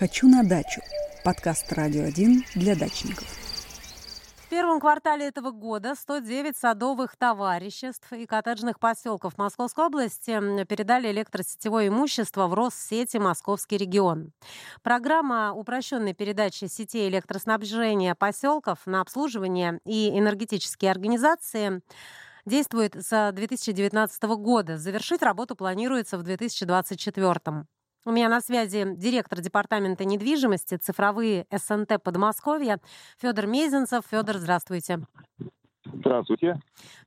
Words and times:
«Хочу 0.00 0.28
на 0.28 0.42
дачу»– 0.42 0.80
подкаст 1.24 1.70
«Радио 1.74 2.04
1» 2.04 2.38
для 2.54 2.74
дачников. 2.74 3.28
В 4.46 4.48
первом 4.48 4.80
квартале 4.80 5.28
этого 5.28 5.50
года 5.50 5.94
109 5.94 6.56
садовых 6.56 7.18
товариществ 7.18 8.10
и 8.14 8.24
коттеджных 8.24 8.80
поселков 8.80 9.36
Московской 9.36 9.84
области 9.84 10.64
передали 10.64 11.10
электросетевое 11.10 11.88
имущество 11.88 12.46
в 12.46 12.54
Россети 12.54 13.18
«Московский 13.18 13.76
регион». 13.76 14.32
Программа 14.82 15.52
упрощенной 15.52 16.14
передачи 16.14 16.64
сетей 16.64 17.10
электроснабжения 17.10 18.14
поселков 18.14 18.78
на 18.86 19.02
обслуживание 19.02 19.80
и 19.84 20.18
энергетические 20.18 20.92
организации 20.92 21.82
действует 22.46 22.94
с 22.94 23.32
2019 23.32 24.22
года. 24.38 24.78
Завершить 24.78 25.20
работу 25.20 25.56
планируется 25.56 26.16
в 26.16 26.22
2024. 26.22 27.66
У 28.06 28.12
меня 28.12 28.30
на 28.30 28.40
связи 28.40 28.94
директор 28.96 29.40
департамента 29.40 30.06
недвижимости 30.06 30.76
цифровые 30.76 31.46
СНТ 31.50 32.02
Подмосковья 32.02 32.80
Федор 33.20 33.46
Мезенцев. 33.46 34.04
Федор, 34.10 34.38
здравствуйте. 34.38 35.00
Здравствуйте. 35.92 36.58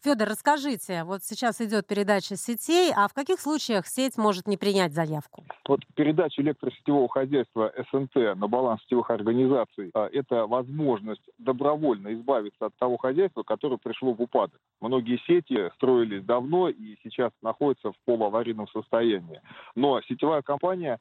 Федор, 0.04 0.28
расскажите, 0.30 1.04
вот 1.04 1.24
сейчас 1.24 1.62
идет 1.62 1.88
передача 1.88 2.36
сетей, 2.36 2.92
а 2.96 3.08
в 3.08 3.14
каких 3.14 3.40
случаях 3.40 3.88
сеть 3.88 4.18
может 4.18 4.48
не 4.48 4.58
принять 4.58 4.94
заявку? 4.94 5.44
Вот 5.68 5.82
передача 5.96 6.42
электросетевого 6.42 7.08
хозяйства 7.10 7.72
СНТ 7.92 8.16
на 8.36 8.48
баланс 8.48 8.82
сетевых 8.84 9.10
организаций 9.10 9.92
а,– 9.94 10.08
это 10.12 10.46
возможность 10.48 11.24
добровольно 11.38 12.14
избавиться 12.14 12.66
от 12.66 12.76
того 12.78 12.98
хозяйства, 12.98 13.44
которое 13.44 13.78
пришло 13.78 14.14
в 14.14 14.22
упадок. 14.22 14.60
Многие 14.82 15.18
сети 15.26 15.72
строились 15.76 16.24
давно 16.24 16.70
и 16.70 16.98
сейчас 17.04 17.32
находятся 17.42 17.92
в 17.92 17.96
полуаварийном 18.06 18.68
состоянии. 18.68 19.42
Но 19.76 20.02
сетевая 20.02 20.42
компания 20.42 21.00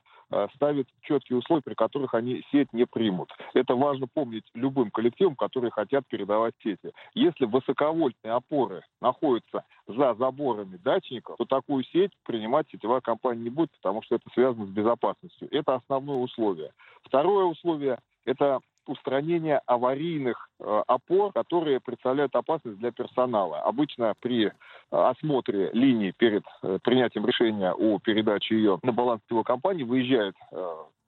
ставит 0.55 0.89
четкие 1.03 1.39
условия, 1.39 1.63
при 1.63 1.75
которых 1.75 2.15
они 2.15 2.45
сеть 2.51 2.73
не 2.73 2.87
примут. 2.87 3.31
Это 3.55 3.75
важно 3.75 4.07
помнить 4.07 4.45
любым 4.55 4.91
коллективам, 4.91 5.37
которые 5.37 5.71
хотят 5.71 6.07
передавать 6.07 6.55
сети. 6.63 6.93
Если 7.15 7.45
высоковольтные 7.45 8.33
опоры 8.33 8.83
находятся 9.01 9.65
за 9.87 10.15
заборами 10.15 10.77
дачников, 10.77 11.37
то 11.37 11.45
такую 11.45 11.85
сеть 11.85 12.13
принимать 12.25 12.67
сетевая 12.71 13.01
компания 13.01 13.43
не 13.43 13.51
будет, 13.51 13.71
потому 13.83 14.03
что 14.03 14.17
это 14.17 14.29
связано 14.35 14.67
с 14.67 14.71
безопасностью. 14.71 15.49
Это 15.51 15.75
основное 15.75 16.17
условие. 16.17 16.73
Второе 17.03 17.45
условие– 17.45 17.99
это 18.25 18.61
устранение 18.87 19.61
аварийных 19.67 20.49
э, 20.61 20.83
опор, 20.87 21.33
которые 21.33 21.81
представляют 21.81 22.35
опасность 22.35 22.79
для 22.79 22.91
персонала. 22.93 23.61
Обычно 23.61 24.15
при 24.21 24.47
э, 24.47 24.53
осмотре 24.91 25.71
линии 25.73 26.13
перед 26.17 26.45
э, 26.63 26.79
принятием 26.83 27.27
решения 27.27 27.73
о 27.73 27.99
передаче 27.99 28.57
ее 28.57 28.79
на 28.83 28.93
баланс 28.93 29.23
его 29.31 29.43
компании 29.43 29.85
выезжает 29.85 30.35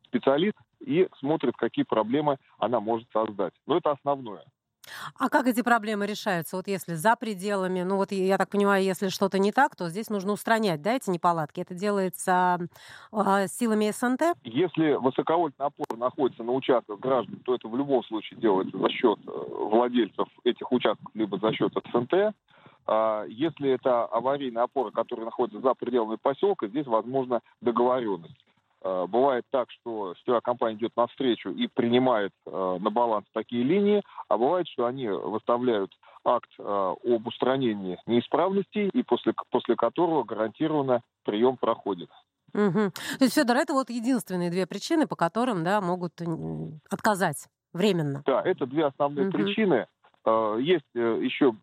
специалист 0.07 0.57
и 0.81 1.09
смотрит, 1.19 1.57
какие 1.57 1.85
проблемы 1.85 2.37
она 2.59 2.81
может 2.81 3.09
создать. 3.13 3.53
Но 3.67 3.77
это 3.79 3.91
основное. 3.93 4.45
А 5.19 5.29
как 5.29 5.47
эти 5.47 5.63
проблемы 5.63 6.07
решаются? 6.07 6.57
Вот 6.57 6.69
если 6.69 6.95
за 6.95 7.17
пределами, 7.17 7.83
ну 7.83 7.97
вот 7.97 8.13
я 8.13 8.39
так 8.39 8.49
понимаю, 8.51 8.85
если 8.85 9.09
что-то 9.09 9.39
не 9.39 9.53
так, 9.53 9.77
то 9.77 9.89
здесь 9.89 10.11
нужно 10.11 10.33
устранять, 10.33 10.83
да, 10.83 10.95
эти 10.95 11.11
неполадки? 11.11 11.61
Это 11.61 11.75
делается 11.75 12.59
э, 13.13 13.47
силами 13.49 13.91
СНТ? 13.91 14.37
Если 14.45 14.95
высоковольтный 14.95 15.67
опор 15.67 15.97
находится 15.97 16.43
на 16.43 16.53
участках 16.53 16.99
граждан, 17.01 17.41
то 17.45 17.55
это 17.55 17.69
в 17.69 17.77
любом 17.77 18.05
случае 18.05 18.41
делается 18.41 18.77
за 18.79 18.89
счет 18.91 19.19
э, 19.27 19.31
владельцев 19.31 20.29
этих 20.45 20.71
участков, 20.73 21.11
либо 21.15 21.39
за 21.39 21.53
счет 21.53 21.73
СНТ. 21.93 22.35
А 22.87 23.25
если 23.29 23.71
это 23.71 24.05
аварийная 24.05 24.65
опора, 24.65 24.91
которая 24.91 25.25
находится 25.25 25.61
за 25.61 25.75
пределами 25.75 26.17
поселка, 26.21 26.67
здесь 26.67 26.87
возможна 26.87 27.41
договоренность. 27.61 28.44
Э, 28.85 29.07
бывает 29.09 29.45
так, 29.51 29.71
что 29.71 30.15
сетевая 30.17 30.43
компания 30.43 30.77
идет 30.77 30.93
навстречу 30.95 31.51
и 31.51 31.69
принимает 31.69 32.33
э, 32.47 32.77
на 32.81 32.91
баланс 32.91 33.25
такие 33.33 33.65
линии, 33.65 34.03
а 34.29 34.37
бывает, 34.37 34.69
что 34.69 34.85
они 34.85 35.09
выставляют 35.09 35.91
акт 36.23 36.51
э, 36.59 36.63
об 36.63 37.27
устранении 37.27 37.99
неисправностей, 38.07 38.91
и 38.91 39.03
после, 39.03 39.33
после 39.51 39.75
которого 39.75 40.23
гарантированно 40.25 41.01
прием 41.25 41.57
проходит. 41.57 42.11
Угу. 42.53 42.93
То 43.19 43.25
есть, 43.25 43.35
Федор, 43.35 43.57
это 43.57 43.73
вот 43.73 43.89
единственные 43.89 44.51
две 44.51 44.67
причины, 44.67 45.07
по 45.07 45.17
которым 45.17 45.65
да, 45.65 45.81
могут 45.81 46.21
отказать 46.91 47.49
временно. 47.73 48.23
Да, 48.27 48.43
это 48.43 48.67
две 48.67 48.85
основные 48.85 49.29
угу. 49.29 49.39
причины. 49.39 49.87
Есть 50.61 50.87
еще 50.95 51.55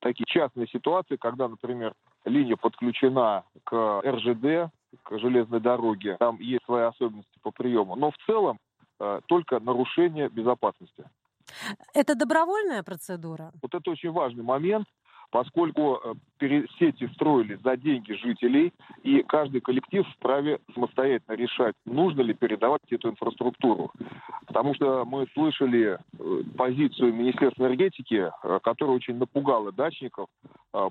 такие 0.00 0.26
частные 0.26 0.66
ситуации, 0.66 1.16
когда, 1.16 1.48
например, 1.48 1.94
линия 2.24 2.56
подключена 2.56 3.44
к 3.64 4.02
РЖД, 4.04 4.72
железной 5.10 5.60
дороге. 5.60 6.16
Там 6.18 6.38
есть 6.40 6.64
свои 6.64 6.84
особенности 6.84 7.38
по 7.42 7.50
приему. 7.50 7.96
Но 7.96 8.10
в 8.10 8.16
целом 8.26 8.58
э, 9.00 9.20
только 9.26 9.60
нарушение 9.60 10.28
безопасности. 10.28 11.04
Это 11.94 12.14
добровольная 12.14 12.82
процедура? 12.82 13.52
Вот 13.60 13.74
это 13.74 13.90
очень 13.90 14.10
важный 14.10 14.42
момент 14.42 14.86
поскольку 15.32 15.98
э, 16.40 16.66
сети 16.78 17.08
строили 17.14 17.58
за 17.64 17.76
деньги 17.76 18.12
жителей, 18.12 18.72
и 19.02 19.22
каждый 19.22 19.62
коллектив 19.62 20.06
вправе 20.16 20.60
самостоятельно 20.74 21.34
решать, 21.34 21.74
нужно 21.86 22.20
ли 22.20 22.34
передавать 22.34 22.82
эту 22.90 23.08
инфраструктуру. 23.08 23.90
Потому 24.46 24.74
что 24.74 25.04
мы 25.06 25.26
слышали 25.32 25.98
э, 25.98 26.42
позицию 26.56 27.14
Министерства 27.14 27.64
энергетики, 27.64 28.30
которая 28.62 28.94
очень 28.94 29.16
напугала 29.16 29.72
дачников, 29.72 30.28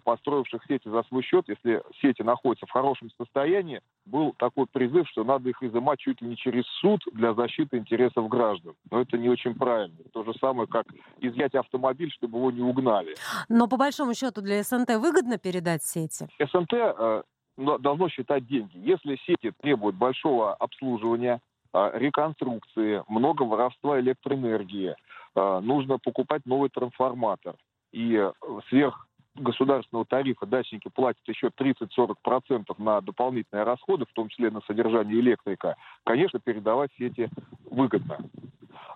построивших 0.04 0.64
сети 0.68 0.88
за 0.88 1.04
свой 1.04 1.24
счет. 1.24 1.46
Если 1.48 1.82
сети 2.02 2.22
находятся 2.22 2.66
в 2.68 2.72
хорошем 2.72 3.10
состоянии, 3.18 3.82
был 4.06 4.34
такой 4.38 4.68
призыв, 4.68 5.08
что 5.10 5.24
надо 5.24 5.50
их 5.50 5.62
изымать 5.64 6.00
чуть 6.00 6.22
ли 6.22 6.28
не 6.30 6.38
через 6.38 6.66
суд 6.80 7.02
для 7.14 7.34
защиты 7.34 7.78
интересов 7.78 8.28
граждан. 8.30 8.76
Но 8.90 9.02
это 9.02 9.18
не 9.18 9.30
очень 9.30 9.56
правильно. 9.56 9.98
То 10.14 10.24
же 10.24 10.34
самое, 10.40 10.68
как 10.68 10.86
изъять 11.20 11.56
автомобиль, 11.56 12.12
чтобы 12.12 12.38
его 12.38 12.52
не 12.52 12.62
угнали. 12.62 13.16
Но 13.50 13.68
по 13.68 13.78
большому 13.78 14.14
счету 14.14 14.42
для 14.42 14.64
СНТ 14.64 14.96
выгодно 14.98 15.38
передать 15.38 15.84
сети? 15.84 16.28
СНТ 16.40 16.74
э, 16.74 17.24
должно 17.58 18.10
считать 18.10 18.48
деньги. 18.48 18.78
Если 18.78 19.18
сети 19.26 19.52
требуют 19.62 19.96
большого 19.96 20.54
обслуживания, 20.54 21.42
э, 21.74 21.92
реконструкции, 21.94 23.04
много 23.08 23.44
воровства 23.44 24.00
электроэнергии, 24.00 24.96
э, 25.36 25.60
нужно 25.62 25.98
покупать 26.00 26.46
новый 26.46 26.70
трансформатор. 26.70 27.56
И 27.92 28.16
э, 28.16 28.32
сверх 28.70 29.08
государственного 29.36 30.06
тарифа 30.06 30.46
дачники 30.46 30.90
платят 30.90 31.28
еще 31.28 31.48
30-40% 31.48 32.74
на 32.78 33.02
дополнительные 33.02 33.64
расходы, 33.64 34.06
в 34.06 34.14
том 34.14 34.30
числе 34.30 34.50
на 34.52 34.62
содержание 34.62 35.20
электрика, 35.20 35.76
конечно, 36.04 36.40
передавать 36.40 36.92
сети 36.98 37.30
выгодно. 37.70 38.20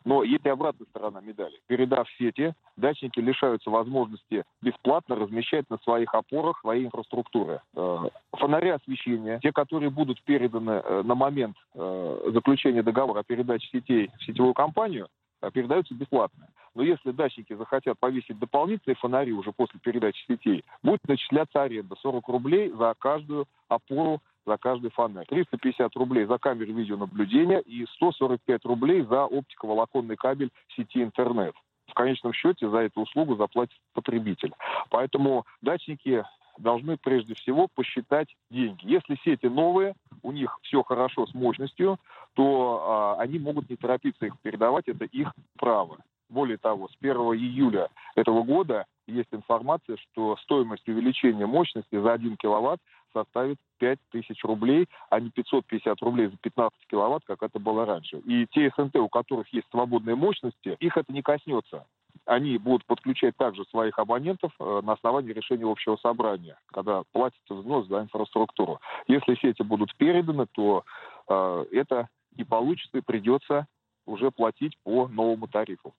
Но 0.05 0.23
есть 0.23 0.45
и 0.45 0.49
обратная 0.49 0.87
сторона 0.87 1.19
медали. 1.19 1.59
Передав 1.67 2.07
сети, 2.17 2.53
дачники 2.77 3.19
лишаются 3.19 3.71
возможности 3.71 4.43
бесплатно 4.61 5.15
размещать 5.15 5.67
на 5.69 5.77
своих 5.79 6.13
опорах 6.13 6.59
свои 6.61 6.85
инфраструктуры. 6.85 7.61
Э, 7.75 7.97
фонари 8.31 8.69
освещения, 8.69 9.39
те, 9.41 9.51
которые 9.51 9.89
будут 9.89 10.21
переданы 10.23 10.81
э, 10.83 11.01
на 11.03 11.15
момент 11.15 11.57
э, 11.73 12.29
заключения 12.33 12.83
договора 12.83 13.21
о 13.21 13.23
передаче 13.23 13.67
сетей 13.71 14.11
в 14.19 14.23
сетевую 14.23 14.53
компанию, 14.53 15.07
передаются 15.53 15.93
бесплатно. 15.93 16.47
Но 16.75 16.83
если 16.83 17.11
дачники 17.11 17.53
захотят 17.53 17.97
повесить 17.97 18.37
дополнительные 18.37 18.95
фонари 18.97 19.31
уже 19.31 19.51
после 19.53 19.79
передачи 19.79 20.23
сетей, 20.27 20.63
будет 20.83 21.07
начисляться 21.07 21.63
аренда 21.63 21.95
40 22.01 22.27
рублей 22.27 22.69
за 22.71 22.93
каждую 22.99 23.47
опору 23.69 24.21
за 24.45 24.57
каждый 24.57 24.91
фонарь. 24.91 25.25
350 25.25 25.95
рублей 25.95 26.25
за 26.25 26.37
камеру 26.37 26.71
видеонаблюдения 26.73 27.59
и 27.59 27.85
145 27.95 28.65
рублей 28.65 29.01
за 29.01 29.25
оптиковолоконный 29.25 30.17
кабель 30.17 30.51
сети 30.75 31.01
интернет. 31.01 31.55
В 31.87 31.93
конечном 31.93 32.33
счете 32.33 32.69
за 32.69 32.77
эту 32.79 33.01
услугу 33.01 33.35
заплатит 33.37 33.77
потребитель. 33.93 34.53
Поэтому 34.89 35.45
дачники 35.61 36.23
должны 36.57 36.97
прежде 36.97 37.33
всего 37.35 37.67
посчитать 37.73 38.27
деньги. 38.51 38.85
Если 38.85 39.17
сети 39.23 39.47
новые, 39.47 39.95
у 40.23 40.31
них 40.31 40.57
все 40.61 40.83
хорошо 40.83 41.25
с 41.25 41.33
мощностью, 41.33 41.99
то 42.33 43.15
а, 43.17 43.21
они 43.21 43.39
могут 43.39 43.69
не 43.69 43.75
торопиться 43.75 44.25
их 44.25 44.37
передавать, 44.41 44.87
это 44.87 45.05
их 45.05 45.33
право. 45.57 45.97
Более 46.29 46.57
того, 46.57 46.87
с 46.87 46.95
1 46.99 47.15
июля 47.15 47.89
этого 48.15 48.43
года 48.43 48.85
есть 49.07 49.29
информация, 49.31 49.97
что 49.97 50.35
стоимость 50.37 50.87
увеличения 50.87 51.45
мощности 51.45 51.99
за 51.99 52.13
1 52.13 52.37
киловатт 52.37 52.79
составит 53.13 53.57
5 53.79 53.99
тысяч 54.11 54.43
рублей, 54.43 54.87
а 55.09 55.19
не 55.19 55.29
550 55.29 56.01
рублей 56.01 56.27
за 56.27 56.37
15 56.37 56.77
киловатт, 56.87 57.23
как 57.25 57.43
это 57.43 57.59
было 57.59 57.85
раньше. 57.85 58.17
И 58.19 58.45
те 58.51 58.71
СНТ, 58.75 58.95
у 58.97 59.07
которых 59.07 59.47
есть 59.53 59.67
свободные 59.69 60.15
мощности, 60.15 60.75
их 60.79 60.97
это 60.97 61.13
не 61.13 61.21
коснется. 61.21 61.85
Они 62.25 62.57
будут 62.57 62.85
подключать 62.85 63.37
также 63.37 63.65
своих 63.65 63.99
абонентов 63.99 64.51
э, 64.59 64.81
на 64.83 64.93
основании 64.93 65.31
решения 65.31 65.69
общего 65.69 65.95
собрания, 65.97 66.57
когда 66.67 67.03
платится 67.11 67.53
взнос 67.53 67.87
за 67.87 68.01
инфраструктуру. 68.01 68.79
Если 69.07 69.35
сети 69.35 69.61
будут 69.61 69.95
переданы, 69.95 70.47
то 70.51 70.83
э, 71.27 71.65
это 71.71 72.09
не 72.35 72.43
получится 72.43 72.97
и 72.97 73.01
придется 73.01 73.67
уже 74.05 74.31
платить 74.31 74.77
по 74.83 75.07
новому 75.07 75.47
тарифу. 75.47 75.93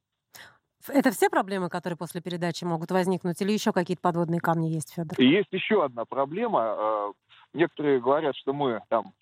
Это 0.88 1.10
все 1.10 1.28
проблемы, 1.28 1.68
которые 1.68 1.96
после 1.96 2.20
передачи 2.20 2.64
могут 2.64 2.90
возникнуть, 2.90 3.40
или 3.42 3.52
еще 3.52 3.72
какие-то 3.72 4.02
подводные 4.02 4.40
камни 4.40 4.66
есть, 4.68 4.94
Федор? 4.94 5.20
Есть 5.20 5.52
еще 5.52 5.84
одна 5.84 6.04
проблема. 6.04 6.76
Э, 6.78 7.12
некоторые 7.56 8.00
говорят, 8.00 8.36
что 8.36 8.52
мы 8.52 8.82
там 8.88 9.12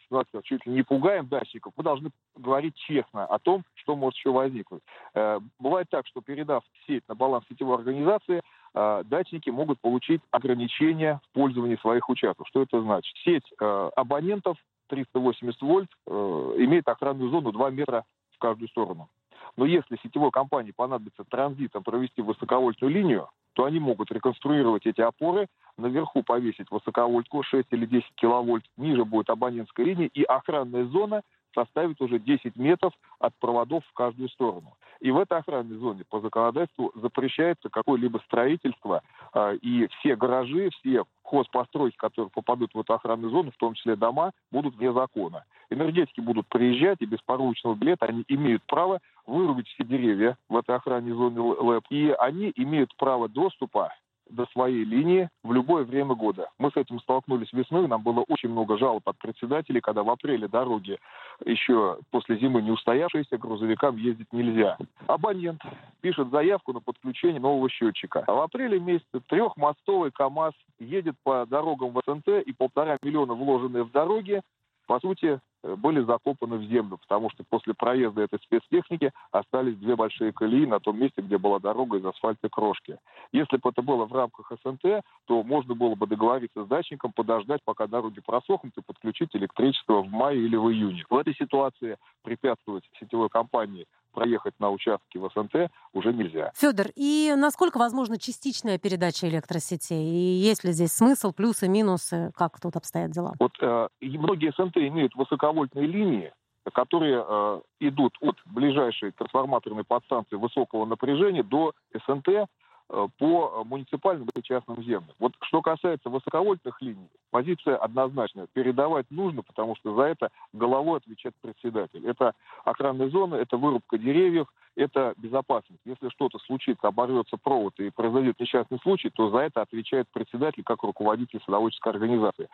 чуть 0.42 0.66
ли 0.66 0.72
не 0.72 0.82
пугаем 0.82 1.26
датчиков, 1.28 1.72
мы 1.76 1.84
должны 1.84 2.10
говорить 2.36 2.74
честно 2.76 3.24
о 3.24 3.38
том, 3.38 3.64
что 3.74 3.96
может 3.96 4.18
еще 4.18 4.30
возникнуть. 4.30 4.82
Э, 5.14 5.40
бывает 5.58 5.86
так, 5.90 6.06
что 6.06 6.20
передав 6.20 6.62
сеть 6.86 7.04
на 7.08 7.14
баланс 7.14 7.44
сетевой 7.48 7.76
организации, 7.76 8.42
э, 8.74 9.02
датчики 9.04 9.50
могут 9.50 9.80
получить 9.80 10.20
ограничения 10.30 11.20
в 11.30 11.34
пользовании 11.34 11.76
своих 11.76 12.08
участков. 12.08 12.46
Что 12.48 12.62
это 12.62 12.80
значит? 12.82 13.14
Сеть 13.24 13.44
э, 13.60 13.90
абонентов 13.96 14.56
380 14.88 15.62
вольт 15.62 15.88
имеет 16.06 16.86
охранную 16.86 17.30
зону 17.30 17.52
2 17.52 17.70
метра 17.70 18.04
в 18.32 18.38
каждую 18.38 18.68
сторону. 18.68 19.08
Но 19.56 19.64
если 19.64 19.98
сетевой 20.02 20.30
компании 20.30 20.72
понадобится 20.72 21.24
транзитом 21.24 21.82
провести 21.82 22.22
высоковольтную 22.22 22.92
линию, 22.92 23.28
то 23.54 23.64
они 23.64 23.78
могут 23.78 24.10
реконструировать 24.10 24.86
эти 24.86 25.00
опоры, 25.00 25.46
наверху 25.76 26.22
повесить 26.22 26.70
высоковольтку 26.70 27.42
6 27.42 27.68
или 27.70 27.86
10 27.86 28.06
киловольт, 28.16 28.64
ниже 28.76 29.04
будет 29.04 29.30
абонентская 29.30 29.86
линия, 29.86 30.08
и 30.12 30.24
охранная 30.24 30.84
зона 30.86 31.22
составит 31.54 32.00
уже 32.00 32.18
10 32.18 32.56
метров 32.56 32.92
от 33.20 33.34
проводов 33.36 33.84
в 33.86 33.92
каждую 33.94 34.28
сторону. 34.28 34.74
И 35.00 35.10
в 35.10 35.18
этой 35.18 35.38
охранной 35.38 35.76
зоне 35.76 36.04
по 36.08 36.20
законодательству 36.20 36.92
запрещается 36.94 37.68
какое-либо 37.68 38.18
строительство, 38.26 39.02
э, 39.34 39.56
и 39.56 39.86
все 39.98 40.16
гаражи, 40.16 40.70
все 40.80 41.04
хозпостройки, 41.22 41.96
которые 41.96 42.30
попадут 42.30 42.74
в 42.74 42.80
эту 42.80 42.94
охранную 42.94 43.30
зону, 43.30 43.50
в 43.50 43.56
том 43.56 43.74
числе 43.74 43.96
дома, 43.96 44.32
будут 44.50 44.76
вне 44.76 44.92
закона. 44.92 45.44
Энергетики 45.70 46.20
будут 46.20 46.46
приезжать, 46.48 46.98
и 47.00 47.06
без 47.06 47.20
поручного 47.22 47.74
билета 47.74 48.06
они 48.06 48.24
имеют 48.28 48.62
право 48.66 49.00
вырубить 49.26 49.68
все 49.68 49.84
деревья 49.84 50.36
в 50.48 50.56
этой 50.56 50.76
охранной 50.76 51.12
зоне 51.12 51.40
ЛЭП, 51.40 51.84
и 51.90 52.14
они 52.18 52.52
имеют 52.56 52.94
право 52.96 53.28
доступа 53.28 53.92
до 54.30 54.46
своей 54.46 54.84
линии 54.84 55.28
в 55.42 55.52
любое 55.52 55.84
время 55.84 56.14
года. 56.14 56.48
Мы 56.58 56.70
с 56.70 56.76
этим 56.76 57.00
столкнулись 57.00 57.52
весной, 57.52 57.86
нам 57.88 58.02
было 58.02 58.24
очень 58.28 58.48
много 58.48 58.78
жалоб 58.78 59.06
от 59.08 59.18
председателей, 59.18 59.80
когда 59.80 60.02
в 60.02 60.10
апреле 60.10 60.48
дороги 60.48 60.98
еще 61.44 61.98
после 62.10 62.38
зимы 62.38 62.62
не 62.62 62.70
устоявшиеся, 62.70 63.38
грузовикам 63.38 63.96
ездить 63.96 64.32
нельзя. 64.32 64.78
Абонент 65.06 65.60
пишет 66.00 66.30
заявку 66.30 66.72
на 66.72 66.80
подключение 66.80 67.40
нового 67.40 67.68
счетчика. 67.68 68.24
А 68.26 68.32
в 68.32 68.40
апреле 68.40 68.80
месяце 68.80 69.20
трехмостовый 69.28 70.10
КАМАЗ 70.10 70.54
едет 70.78 71.16
по 71.22 71.46
дорогам 71.46 71.90
в 71.90 72.02
СНТ 72.06 72.28
и 72.46 72.52
полтора 72.52 72.96
миллиона 73.02 73.34
вложенные 73.34 73.84
в 73.84 73.90
дороги, 73.90 74.40
по 74.86 75.00
сути, 75.00 75.40
были 75.76 76.00
закопаны 76.04 76.56
в 76.56 76.64
землю, 76.64 76.98
потому 76.98 77.30
что 77.30 77.44
после 77.44 77.74
проезда 77.74 78.22
этой 78.22 78.38
спецтехники 78.40 79.12
остались 79.30 79.76
две 79.76 79.96
большие 79.96 80.32
колеи 80.32 80.66
на 80.66 80.80
том 80.80 80.98
месте, 80.98 81.22
где 81.22 81.38
была 81.38 81.58
дорога 81.58 81.98
из 81.98 82.04
асфальта 82.04 82.48
крошки. 82.48 82.98
Если 83.32 83.56
бы 83.56 83.70
это 83.70 83.82
было 83.82 84.04
в 84.04 84.12
рамках 84.12 84.52
СНТ, 84.62 85.02
то 85.26 85.42
можно 85.42 85.74
было 85.74 85.94
бы 85.94 86.06
договориться 86.06 86.64
с 86.64 86.68
дачником, 86.68 87.12
подождать, 87.12 87.60
пока 87.64 87.86
дороги 87.86 88.20
просохнут 88.20 88.76
и 88.76 88.82
подключить 88.82 89.34
электричество 89.34 90.02
в 90.02 90.08
мае 90.08 90.38
или 90.38 90.56
в 90.56 90.70
июне. 90.70 91.04
В 91.08 91.16
этой 91.16 91.34
ситуации 91.34 91.96
препятствовать 92.22 92.84
сетевой 93.00 93.28
компании 93.28 93.86
проехать 94.14 94.54
на 94.58 94.70
участке 94.70 95.18
в 95.18 95.28
СНТ 95.28 95.70
уже 95.92 96.12
нельзя. 96.12 96.52
Федор, 96.54 96.86
и 96.94 97.34
насколько 97.36 97.78
возможна 97.78 98.18
частичная 98.18 98.78
передача 98.78 99.28
электросетей? 99.28 100.02
И 100.02 100.40
есть 100.40 100.64
ли 100.64 100.72
здесь 100.72 100.92
смысл, 100.92 101.32
плюсы, 101.32 101.68
минусы? 101.68 102.30
Как 102.36 102.60
тут 102.60 102.76
обстоят 102.76 103.10
дела? 103.10 103.34
Вот 103.38 103.52
э, 103.60 103.88
многие 104.00 104.52
СНТ 104.52 104.76
имеют 104.78 105.14
высоковольтные 105.14 105.86
линии, 105.86 106.32
которые 106.72 107.24
э, 107.26 107.60
идут 107.80 108.16
от 108.20 108.36
ближайшей 108.46 109.12
трансформаторной 109.12 109.84
подстанции 109.84 110.36
высокого 110.36 110.86
напряжения 110.86 111.42
до 111.42 111.72
СНТ, 112.06 112.48
по 112.88 113.64
муниципальным 113.64 114.28
и 114.34 114.42
частным 114.42 114.82
землям. 114.82 115.14
Вот 115.18 115.32
что 115.42 115.62
касается 115.62 116.10
высоковольтных 116.10 116.80
линий, 116.82 117.08
позиция 117.30 117.76
однозначная. 117.76 118.46
Передавать 118.52 119.06
нужно, 119.10 119.42
потому 119.42 119.74
что 119.76 119.94
за 119.94 120.02
это 120.02 120.30
головой 120.52 120.98
отвечает 120.98 121.34
председатель. 121.40 122.06
Это 122.06 122.34
охранная 122.64 123.08
зона, 123.08 123.36
это 123.36 123.56
вырубка 123.56 123.98
деревьев, 123.98 124.46
это 124.76 125.14
безопасность. 125.16 125.80
Если 125.84 126.08
что-то 126.10 126.38
случится, 126.40 126.88
оборвется 126.88 127.36
провод 127.36 127.78
и 127.78 127.90
произойдет 127.90 128.38
несчастный 128.38 128.78
случай, 128.80 129.10
то 129.10 129.30
за 129.30 129.38
это 129.38 129.62
отвечает 129.62 130.08
председатель 130.12 130.62
как 130.62 130.82
руководитель 130.82 131.40
садоводческой 131.44 131.92
организации. 131.92 132.48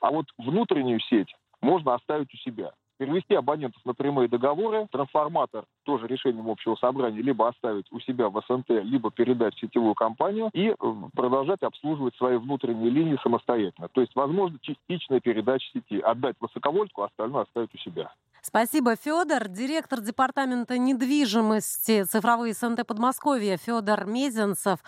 А 0.00 0.10
вот 0.10 0.26
внутреннюю 0.38 1.00
сеть 1.00 1.34
можно 1.60 1.94
оставить 1.94 2.32
у 2.34 2.36
себя 2.38 2.72
перевести 2.98 3.34
абонентов 3.34 3.84
на 3.84 3.94
прямые 3.94 4.28
договоры, 4.28 4.88
трансформатор 4.90 5.64
тоже 5.86 6.06
решением 6.08 6.50
общего 6.50 6.74
собрания 6.74 7.22
либо 7.22 7.48
оставить 7.48 7.86
у 7.92 8.00
себя 8.00 8.28
в 8.28 8.42
СНТ, 8.46 8.68
либо 8.84 9.10
передать 9.10 9.54
в 9.54 9.60
сетевую 9.60 9.94
компанию 9.94 10.50
и 10.52 10.68
э, 10.68 10.74
продолжать 11.14 11.62
обслуживать 11.62 12.16
свои 12.16 12.36
внутренние 12.36 12.90
линии 12.90 13.16
самостоятельно. 13.22 13.88
То 13.88 14.00
есть, 14.00 14.14
возможно, 14.14 14.58
частичная 14.60 15.20
передача 15.20 15.66
сети. 15.72 16.00
Отдать 16.00 16.36
высоковольтку, 16.40 17.02
а 17.02 17.06
остальное 17.06 17.44
оставить 17.44 17.74
у 17.74 17.78
себя. 17.78 18.12
Спасибо, 18.42 18.94
Федор. 18.94 19.48
Директор 19.48 20.00
департамента 20.00 20.78
недвижимости 20.78 22.04
цифровые 22.04 22.54
СНТ 22.54 22.86
Подмосковья 22.86 23.56
Федор 23.56 24.06
Мезенцев 24.06 24.78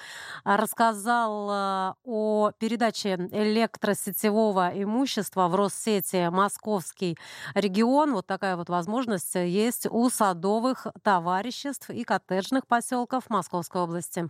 рассказал 0.45 1.51
э, 1.51 1.95
о 2.05 2.53
передаче 2.59 3.15
электросетевого 3.33 4.71
имущества 4.75 5.49
в 5.49 5.57
Россети 5.57 6.29
Московский 6.31 7.19
регион. 7.55 8.13
Вот 8.13 8.27
такая 8.27 8.57
вот 8.57 8.69
возможность 8.69 9.35
есть 9.35 9.89
у 9.91 10.09
садовых 10.09 10.87
товариществ 11.03 11.91
и 11.91 12.05
коттеджных 12.05 12.67
поселков 12.67 13.29
Московской 13.31 13.83
области. 13.83 14.27